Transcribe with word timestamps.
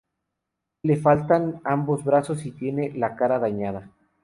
Le 0.81 0.95
faltan 0.95 1.61
ambos 1.63 2.03
brazos 2.03 2.43
y 2.47 2.51
tiene 2.53 2.91
la 2.95 3.15
cara 3.15 3.37
dañada. 3.37 3.91